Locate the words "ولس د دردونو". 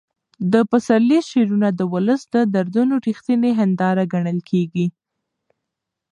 1.93-2.93